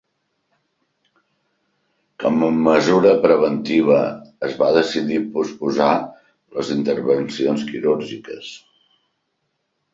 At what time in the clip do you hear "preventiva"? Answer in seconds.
3.27-3.99